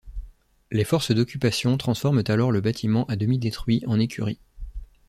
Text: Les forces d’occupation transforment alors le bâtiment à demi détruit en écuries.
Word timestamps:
Les 0.71 0.83
forces 0.83 1.11
d’occupation 1.11 1.77
transforment 1.77 2.23
alors 2.25 2.51
le 2.51 2.59
bâtiment 2.59 3.05
à 3.05 3.15
demi 3.15 3.37
détruit 3.37 3.83
en 3.85 3.99
écuries. 3.99 4.39